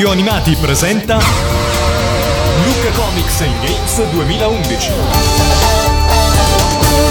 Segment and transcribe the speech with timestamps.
[0.00, 4.90] Radio Animati presenta Luca Comics and Games 2011.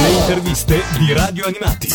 [0.01, 1.87] Le interviste di Radio Animati.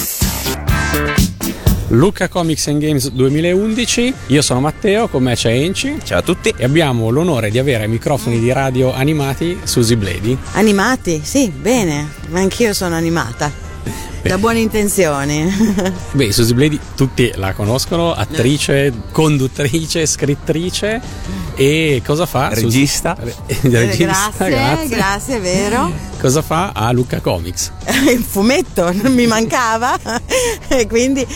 [1.88, 4.14] Luca Comics and Games 2011.
[4.26, 5.98] Io sono Matteo, con me c'è Enci.
[6.04, 6.54] Ciao a tutti.
[6.56, 10.38] E abbiamo l'onore di avere ai microfoni di radio animati Susi Bledi.
[10.52, 11.20] Animati?
[11.24, 13.63] Sì, bene, ma anch'io sono animata.
[14.28, 15.52] Da buone intenzioni.
[16.12, 21.00] Beh, Susi Bledi tutti la conoscono, attrice, conduttrice, scrittrice
[21.54, 22.48] e cosa fa?
[22.48, 23.16] Regista.
[23.20, 23.68] Susi...
[23.70, 26.12] Regista grazie, grazie, grazie, è vero.
[26.24, 27.70] Cosa fa a Luca Comics?
[28.10, 29.94] Il fumetto non mi mancava
[30.68, 31.26] e quindi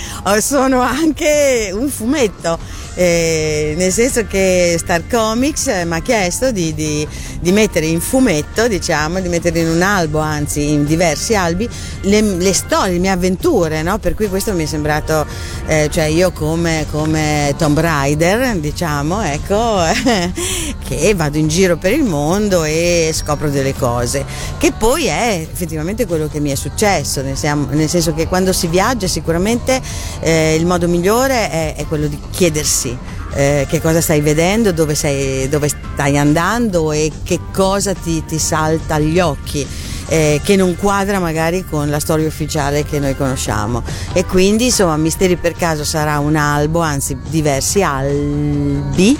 [0.40, 2.58] sono anche un fumetto
[3.00, 7.06] eh, nel senso che Star Comics mi ha chiesto di, di,
[7.38, 11.68] di, mettere in fumetto, diciamo, di mettere in un albo, anzi in diversi albi,
[12.00, 13.98] le, le storie, le mie avventure, no?
[13.98, 15.24] per cui questo mi è sembrato,
[15.66, 19.80] eh, cioè io come, come Tomb Raider, diciamo, ecco,
[20.88, 24.24] che vado in giro per il mondo e scopro delle cose,
[24.56, 29.06] che poi è effettivamente quello che mi è successo, nel, senso che quando si viaggia
[29.06, 29.82] sicuramente
[30.20, 32.96] eh, il modo migliore è, è quello di chiedersi
[33.34, 38.38] eh, che cosa stai vedendo, dove, sei, dove, stai andando e che cosa ti, ti
[38.38, 39.66] salta agli occhi
[40.08, 43.82] eh, che non quadra magari con la storia ufficiale che noi conosciamo.
[44.12, 49.18] E quindi insomma Misteri per caso sarà un albo, anzi diversi albi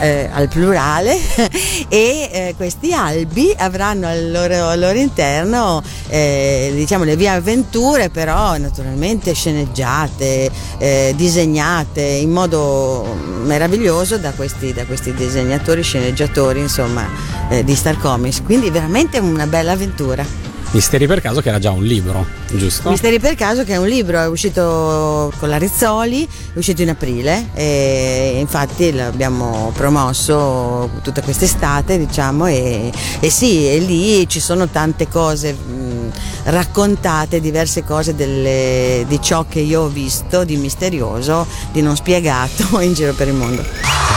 [0.00, 1.16] eh, al plurale
[1.88, 8.10] e eh, questi albi avranno al loro, al loro interno eh, diciamo le vie avventure
[8.10, 17.06] però naturalmente sceneggiate, eh, disegnate in modo meraviglioso da questi, da questi disegnatori, sceneggiatori insomma
[17.48, 18.42] eh, di Star Comics.
[18.42, 20.48] Quindi veramente una bella avventura lettura.
[20.72, 22.90] Misteri per caso che era già un libro, giusto?
[22.90, 26.90] Misteri per caso che è un libro, è uscito con la Rizzoli, è uscito in
[26.90, 34.68] aprile e infatti l'abbiamo promosso tutta quest'estate diciamo e, e sì, e lì ci sono
[34.68, 36.12] tante cose mh,
[36.44, 42.78] raccontate, diverse cose delle, di ciò che io ho visto di misterioso, di non spiegato
[42.78, 44.09] in giro per il mondo.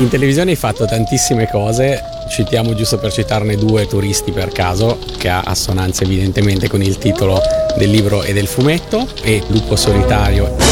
[0.00, 5.28] In televisione hai fatto tantissime cose, citiamo giusto per citarne due turisti per caso, che
[5.28, 7.38] ha assonanza evidentemente con il titolo
[7.76, 10.69] del libro e del fumetto, e Lupo Solitario.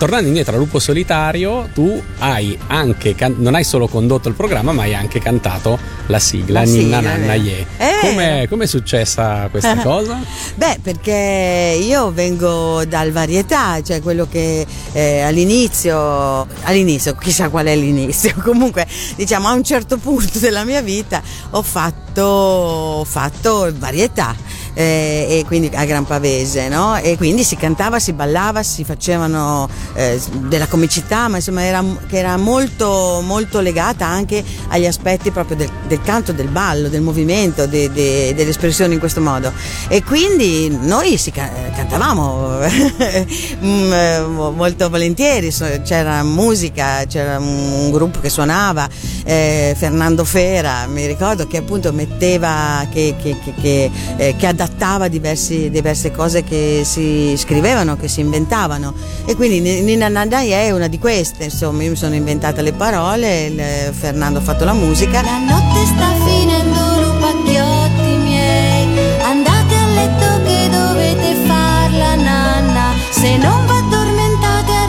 [0.00, 4.72] Tornando indietro a Lupo Solitario, tu hai anche, can- non hai solo condotto il programma,
[4.72, 7.66] ma hai anche cantato la sigla, la Ninna Nanna Ye.
[7.76, 8.46] Eh.
[8.48, 10.18] Come è successa questa cosa?
[10.54, 17.76] Beh, perché io vengo dal varietà, cioè quello che eh, all'inizio, all'inizio, chissà qual è
[17.76, 24.34] l'inizio, comunque diciamo a un certo punto della mia vita ho fatto, ho fatto varietà
[24.74, 26.96] eh, e quindi a Gran Pavese, no?
[26.96, 32.18] E quindi si cantava, si ballava, si facevano eh, della comicità, ma insomma era, che
[32.18, 37.66] era molto, molto legata anche agli aspetti proprio del, del canto, del ballo, del movimento,
[37.66, 39.52] de, de, delle espressioni in questo modo.
[39.88, 42.58] E quindi noi si cantavamo
[43.64, 45.52] mm, eh, molto volentieri,
[45.84, 48.88] c'era musica, c'era un gruppo che suonava,
[49.24, 55.70] eh, Fernando Fera, mi ricordo che appunto metteva, che, che, che, eh, che adattava diversi,
[55.70, 58.92] diverse cose che si scrivevano, che si inventavano
[59.24, 63.46] e quindi Nina Nandai è una di queste, insomma io mi sono inventata le parole,
[63.46, 65.22] il, Fernando ha fatto la musica.
[65.22, 73.36] La notte sta finendo lupacchiotti miei, andate a letto che dovete far la nanna, se
[73.38, 73.78] non va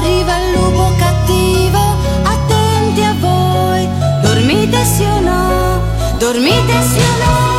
[0.02, 1.80] arriva il lupo cattivo,
[2.24, 3.88] attenti a voi,
[4.22, 5.82] dormite sì o no,
[6.18, 7.51] dormite sì o no.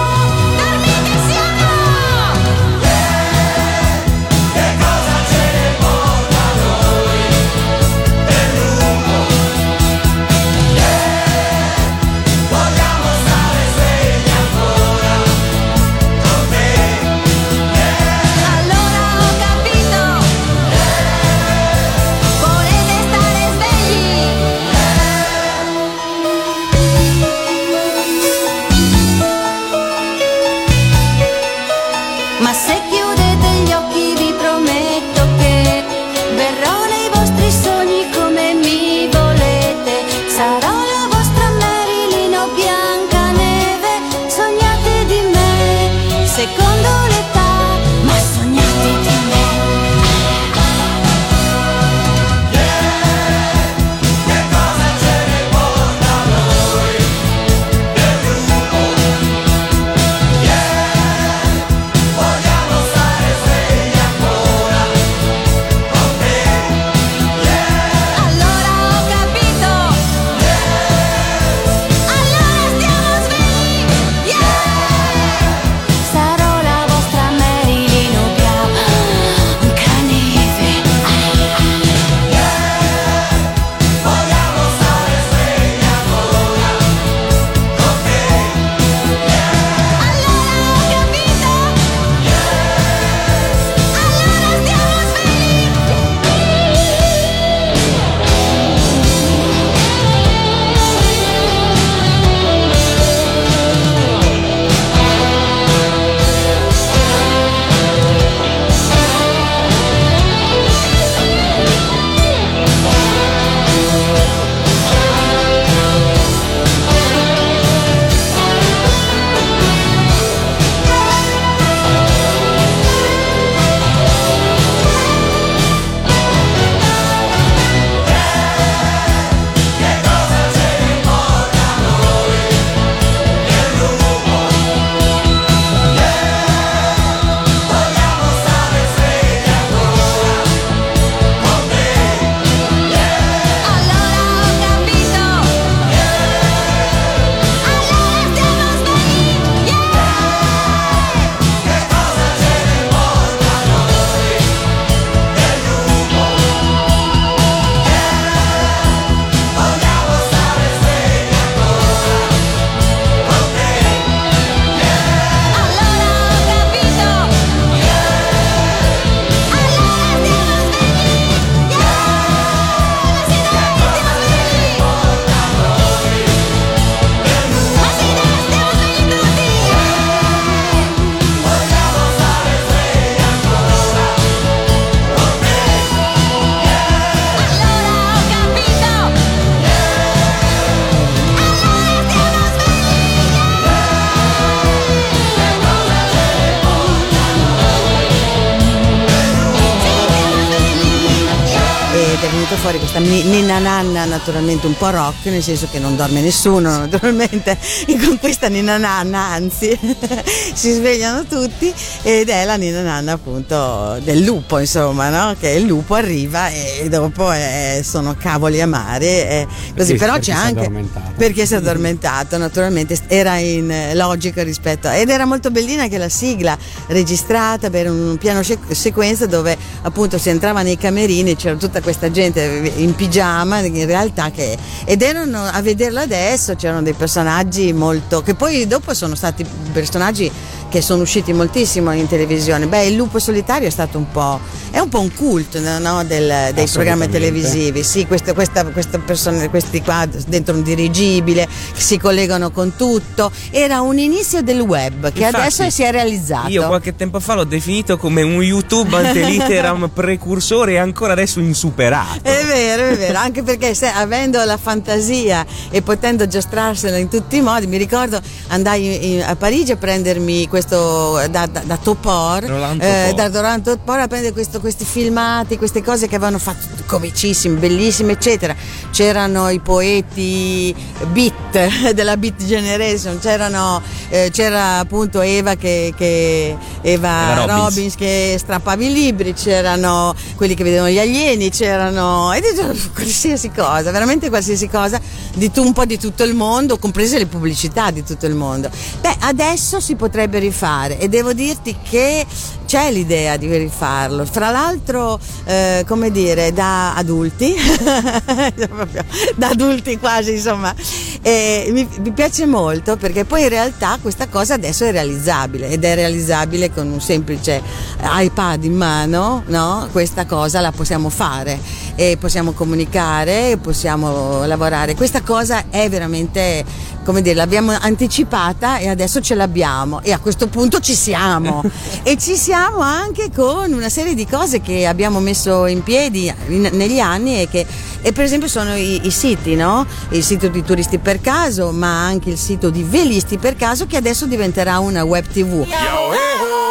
[202.92, 207.56] Questa ni- ninna nanna naturalmente un po' rock nel senso che non dorme nessuno naturalmente.
[207.87, 209.78] E con questa ninna nanna anzi
[210.52, 211.72] si svegliano tutti
[212.02, 215.34] ed è la ninna nanna appunto del lupo insomma no?
[215.38, 219.94] che il lupo arriva e dopo eh, sono cavoli amari e così.
[219.94, 220.84] Perché- però perché c'è è anche
[221.16, 225.99] perché si è addormentato naturalmente era in eh, logica rispetto ed era molto bellina anche
[225.99, 226.58] la sigla
[226.88, 232.80] registrata per un piano sequenza dove appunto si entrava nei camerini c'era tutta questa gente
[232.83, 238.35] in pigiama in realtà che ed erano a vederla adesso c'erano dei personaggi molto che
[238.35, 240.31] poi dopo sono stati personaggi
[240.73, 242.67] che sono usciti moltissimo in televisione.
[242.67, 246.55] Beh il lupo solitario è stato un po' è un po' un cult no, del-
[246.55, 247.83] dei programmi televisivi.
[247.83, 253.31] Sì questa, questa, questa persona, questi qua dentro un dirigibile che si collegano con tutto.
[253.51, 256.49] Era un inizio del web che Infatti, adesso si è realizzato.
[256.49, 261.39] Io qualche tempo fa l'ho definito come un YouTube ante litteram precursore e ancora adesso
[261.39, 262.21] insuperato.
[262.23, 267.37] È vero, è vero, anche perché se, avendo la fantasia e potendo giostrarsela in tutti
[267.37, 272.45] i modi, mi ricordo andai in- a Parigi a prendermi questo da, da, da Topor,
[272.81, 277.57] eh, da Roland Topor a prendere questo- questi filmati, queste cose che avevano fatto comicissime,
[277.59, 278.55] bellissime, eccetera.
[278.91, 280.75] C'erano i poeti
[281.12, 287.59] beat della Beat Generation, c'erano, eh, c'era appunto Eva che, che Eva, Robbins.
[287.59, 292.62] Robbins che strappava i libri, c'erano quelli che vedevano gli alieni, c'erano e dicevo,
[292.95, 295.00] qualsiasi cosa, veramente qualsiasi cosa
[295.35, 298.71] di tu- un po' di tutto il mondo, comprese le pubblicità di tutto il mondo.
[299.00, 302.26] Beh, adesso si potrebbe rifare e devo dirti che
[302.73, 304.25] c'è l'idea di rifarlo.
[304.25, 307.54] Fra l'altro, eh, come dire, da adulti,
[309.37, 310.75] da adulti quasi, insomma,
[311.21, 315.85] eh, mi, mi piace molto perché poi in realtà questa cosa adesso è realizzabile ed
[315.85, 317.62] è realizzabile con un semplice
[318.02, 319.88] iPad in mano, no?
[319.92, 321.61] Questa cosa la possiamo fare
[321.94, 324.94] e possiamo comunicare, possiamo lavorare.
[324.94, 326.64] Questa cosa è veramente,
[327.04, 331.62] come dire, l'abbiamo anticipata e adesso ce l'abbiamo e a questo punto ci siamo.
[332.02, 336.70] e ci siamo anche con una serie di cose che abbiamo messo in piedi in-
[336.72, 337.66] negli anni e che
[338.04, 339.87] e per esempio sono i, i siti, no?
[340.11, 343.96] Il sito di turisti per caso, ma anche il sito di velisti per caso che
[343.96, 345.64] adesso diventerà una web tv.
[345.64, 346.62] Quindi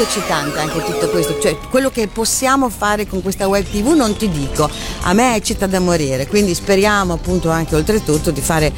[0.00, 4.16] molto eccitante anche tutto questo, cioè quello che possiamo fare con questa web tv non
[4.16, 4.68] ti dico,
[5.02, 8.72] a me eccita da morire, quindi speriamo appunto anche oltretutto di fare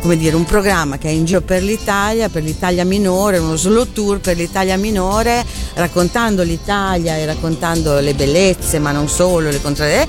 [0.00, 3.90] come dire un programma che è in giro per l'Italia, per l'Italia minore, uno slow
[3.92, 5.44] tour per l'Italia minore,
[5.74, 10.06] raccontando l'Italia e raccontando le bellezze, ma non solo, le contrarie,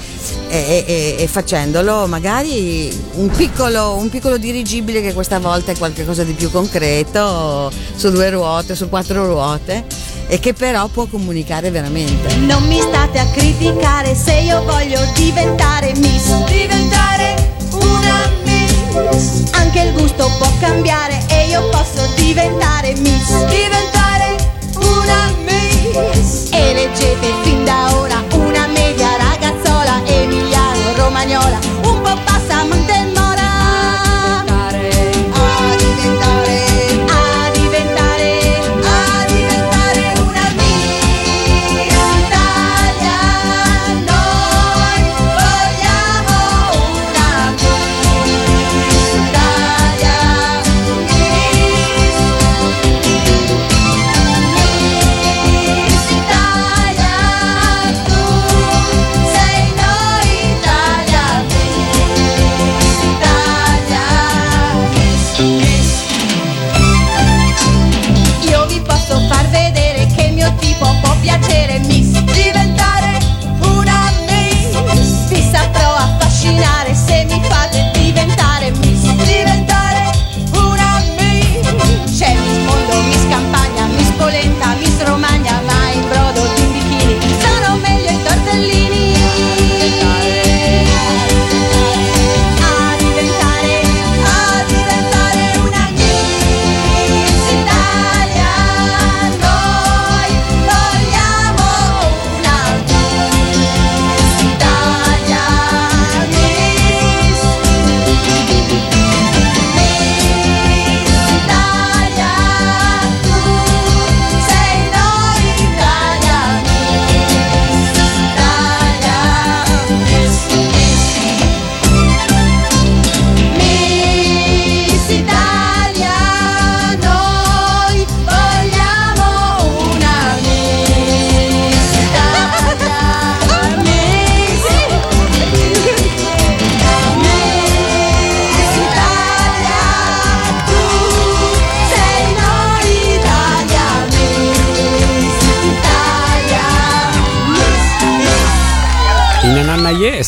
[0.49, 6.23] e, e- e facendolo magari un piccolo, un piccolo dirigibile che questa volta è qualcosa
[6.23, 12.35] di più concreto, su due ruote, su quattro ruote e che però può comunicare veramente.
[12.35, 16.45] Non mi state a criticare se io voglio diventare Miss.
[16.45, 19.49] Diventare una Miss.
[19.53, 23.43] Anche il gusto può cambiare e io posso diventare Miss.
[23.45, 24.35] Diventare
[24.75, 26.49] una Miss.
[26.51, 30.59] Eleggete fin da ora una media ragazzola emiliano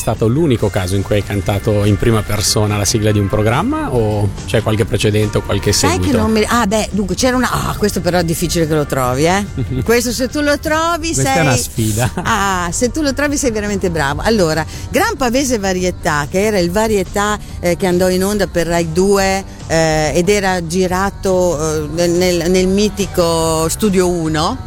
[0.02, 3.94] stato l'unico caso in cui hai cantato in prima persona la sigla di un programma
[3.94, 6.12] o c'è qualche precedente o qualche Sai seguito?
[6.12, 6.44] che non mi.
[6.44, 7.50] Ah, beh, dunque c'era una.
[7.52, 9.46] Ah, questo però è difficile che lo trovi, eh.
[9.86, 11.38] questo se tu lo trovi Questa sei.
[11.38, 12.12] è una sfida.
[12.24, 14.22] Ah, se tu lo trovi sei veramente bravo.
[14.24, 18.92] Allora, Gran Pavese Varietà, che era il varietà eh, che andò in onda per Rai
[18.92, 24.58] 2 eh, ed era girato eh, nel, nel mitico Studio 1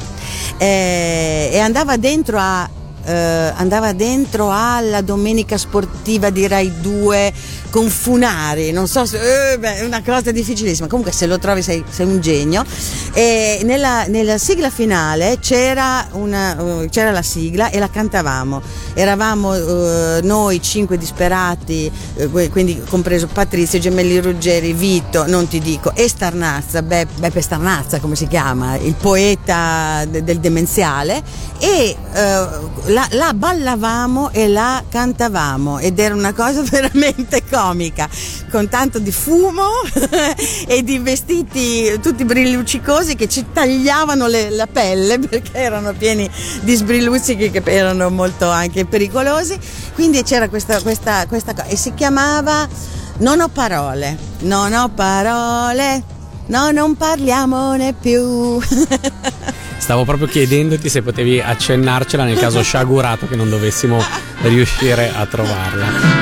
[0.59, 2.69] eh, e andava dentro a.
[3.05, 7.33] eh, andava dentro alla domenica sportiva di Rai 2
[7.75, 10.87] con Funari, non so se eh, è una cosa difficilissima.
[10.87, 12.65] Comunque se lo trovi sei, sei un genio.
[13.13, 18.63] E nella, nella sigla finale c'era, una, uh, c'era la sigla e la cantavamo.
[18.95, 25.93] Eravamo uh, noi cinque disperati, uh, quindi compreso Patrizio, Gemelli Ruggeri, Vito, non ti dico,
[25.97, 31.23] e Starnazza, Be- Beppe Starnazza come si chiama, il poeta de- del demenziale,
[31.59, 31.97] e
[32.87, 38.09] la, la ballavamo e la cantavamo ed era una cosa veramente comica,
[38.51, 39.65] con tanto di fumo
[40.69, 46.29] e di vestiti tutti brilluccicosi che ci tagliavano le, la pelle perché erano pieni
[46.61, 49.59] di sbrilluccichi che erano molto anche pericolosi.
[49.95, 52.69] Quindi c'era questa, questa, questa cosa e si chiamava
[53.19, 56.03] Non ho parole, non ho parole,
[56.47, 58.61] no, non parliamone più.
[59.79, 64.03] Stavo proprio chiedendoti se potevi accennarcela nel caso sciagurato che non dovessimo
[64.43, 66.14] riuscire a trovarla.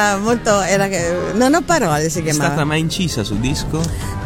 [0.00, 0.62] Era molto.
[1.40, 2.44] Non ho parole si chiamava.
[2.44, 3.80] È stata mai incisa sul disco?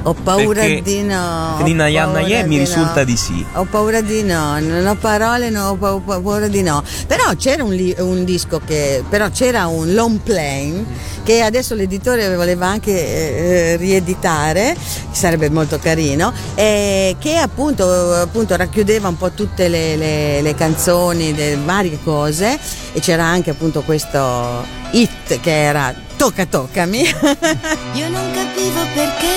[0.07, 1.61] Ho paura Perché di no.
[1.63, 3.05] Nina Yanna Ye mi risulta no.
[3.05, 3.47] di sì.
[3.55, 6.83] Ho paura di no, non ho parole, no, ho paura di no.
[7.07, 9.05] Però c'era un, li, un disco che.
[9.09, 14.77] Però c'era un long plane che adesso l'editore voleva anche eh, rieditare,
[15.11, 21.35] sarebbe molto carino, eh, che appunto, appunto, racchiudeva un po' tutte le, le, le canzoni,
[21.35, 22.59] le varie cose
[22.93, 27.03] e c'era anche appunto questo hit che era Tocca toccami.
[27.95, 29.35] Io non capivo perché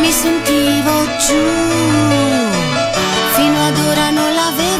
[0.00, 1.42] mi sentivo giù,
[3.34, 4.73] fino ad ora non l'avevo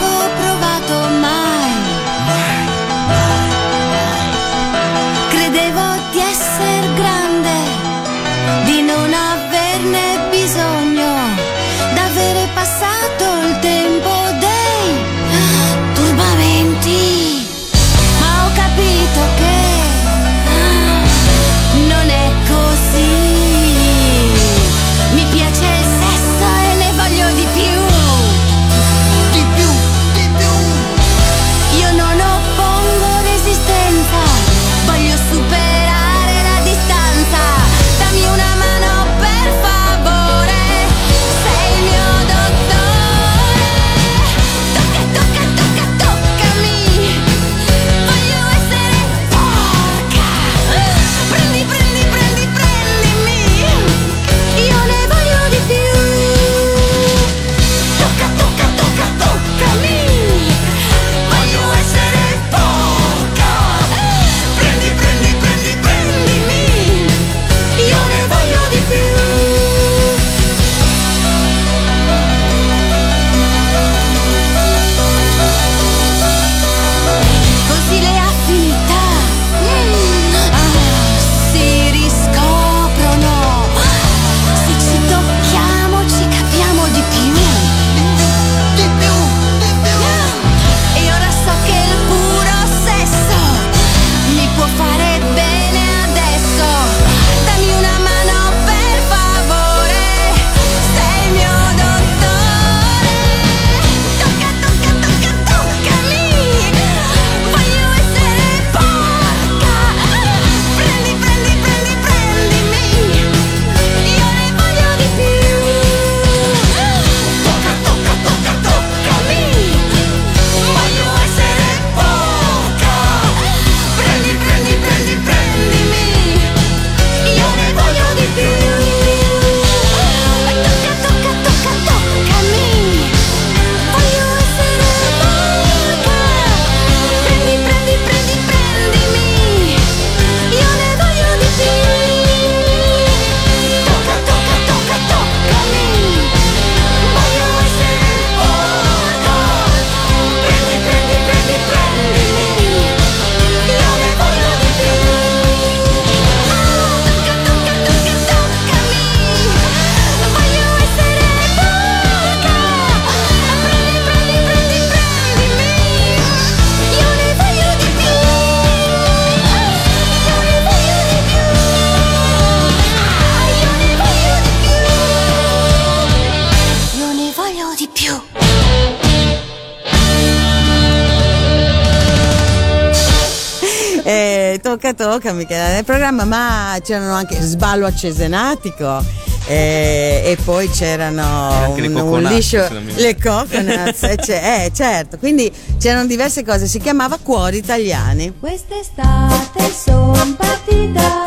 [185.15, 189.03] tocca Michela nel programma, ma c'erano anche Sballo a Cesenatico.
[189.47, 194.73] eh, e poi c'erano anche le un, un coconuts, liscio le coconuts eh, cioè- eh,
[194.75, 195.19] certo.
[195.19, 198.33] Quindi c'erano diverse cose si chiamava Cuori Italiani.
[198.41, 201.23] Quest'estate son partita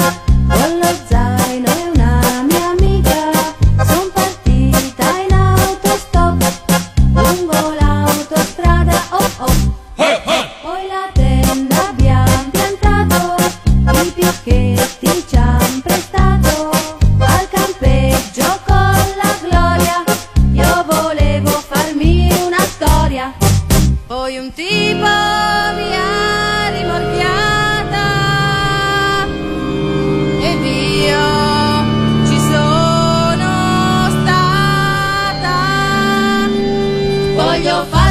[0.49, 1.36] con lo zaino
[37.57, 38.06] Voglio far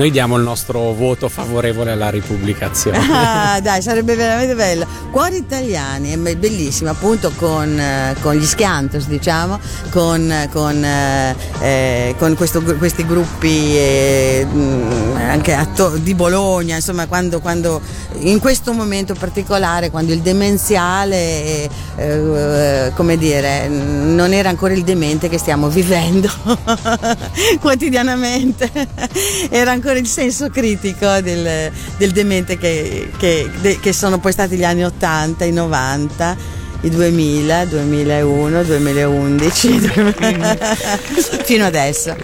[0.00, 2.96] Noi diamo il nostro voto favorevole alla ripubblicazione.
[3.10, 4.86] Ah, dai, sarebbe veramente bello.
[5.10, 9.60] Cuori italiani, è be- bellissimo, appunto con, eh, con gli Schiantos, diciamo,
[9.90, 17.06] con, con, eh, eh, con questo questi gruppi eh, mh, anche atto- di Bologna, insomma,
[17.06, 17.82] quando, quando
[18.20, 24.82] in questo momento particolare, quando il demenziale, eh, eh, come dire, non era ancora il
[24.82, 26.30] demente che stiamo vivendo
[27.60, 28.70] quotidianamente,
[29.50, 34.56] era ancora il senso critico del, del demente che, che- de- che sono poi stati
[34.56, 36.36] gli anni 80, i 90,
[36.82, 39.90] i 2000, 2001, 2011,
[41.44, 42.14] fino adesso.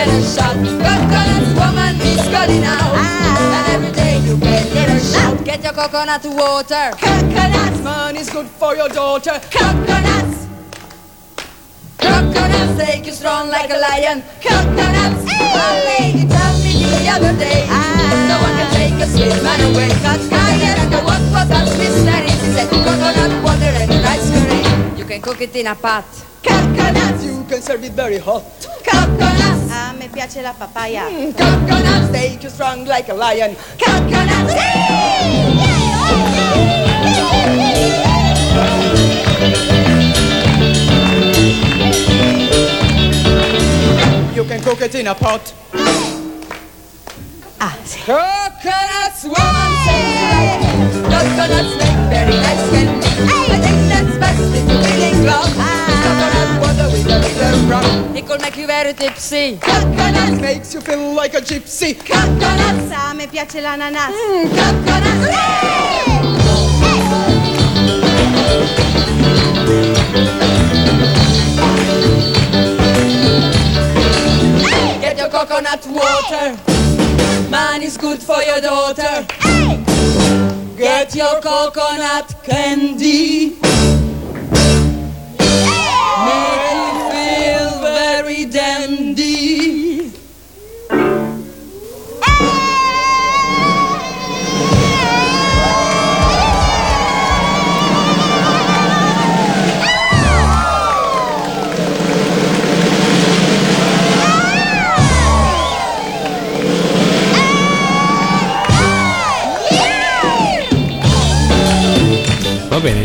[0.00, 0.56] Get little shot.
[0.56, 5.12] Coconut woman is calling out, and every day you get little ah.
[5.12, 5.44] shot.
[5.44, 6.90] Get your coconut water.
[6.96, 9.40] Coconut man is good for your daughter.
[9.50, 10.46] Coconuts.
[11.98, 14.22] Coconuts make you strong like a lion.
[14.40, 15.28] Coconuts.
[15.30, 17.82] A lady told me the other day, ah.
[18.30, 19.90] no one can take a sweet man away.
[20.32, 22.30] I had the what was that mystery?
[22.40, 24.98] She said coconut water and rice curry.
[24.98, 26.06] You can cook it in a pot.
[26.42, 27.24] Coconuts.
[27.24, 28.44] You can serve it very hot.
[28.84, 29.59] Coconuts.
[30.00, 31.04] Me piace la papaya.
[31.36, 33.54] Coconuts make you strong like a lion.
[33.78, 34.54] Coconuts.
[44.34, 45.52] You can cook it in a pot.
[47.60, 48.00] Ah, sì.
[48.06, 49.72] Coconuts, woman,
[51.10, 53.06] Coconuts make very nice candy.
[53.52, 55.79] I think that's best if feeling glum.
[56.04, 58.16] Coconut water with a little rum.
[58.16, 59.58] It could make you very tipsy.
[59.58, 61.94] Coconuts makes you feel like a gypsy.
[61.98, 64.14] Coconuts, A me piace l'ananas.
[64.14, 66.40] mm, coconuts.
[75.00, 76.56] Get your coconut water.
[77.50, 79.26] Man is good for your daughter.
[80.76, 83.56] Get your coconut candy.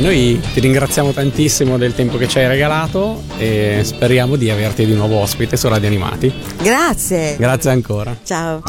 [0.05, 4.93] Noi ti ringraziamo tantissimo del tempo che ci hai regalato e speriamo di averti di
[4.93, 6.31] nuovo ospite su Radio Animati.
[6.61, 7.35] Grazie.
[7.37, 8.15] Grazie ancora.
[8.23, 8.61] Ciao.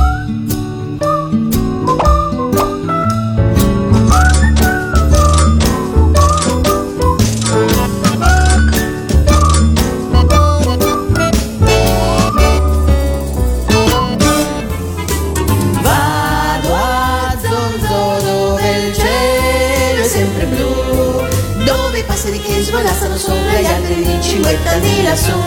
[25.06, 25.38] Lassù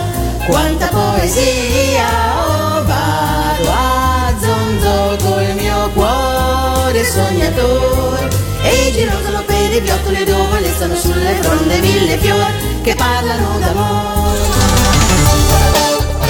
[0.48, 2.08] Quanta poesia
[2.48, 8.30] oh, Vado a Zonzo col mio cuore sognatore.
[8.64, 14.40] E i girotolo per i viottoli dove stanno sulle fronde mille fior Che parlano d'amore.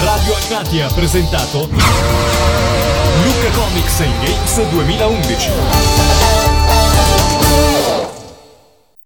[0.04, 1.70] Radio Animati ha presentato
[3.24, 6.59] Luca Comics and Games 2011